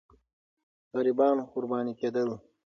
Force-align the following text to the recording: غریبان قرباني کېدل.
غریبان 0.97 1.37
قرباني 1.51 1.93
کېدل. 1.99 2.29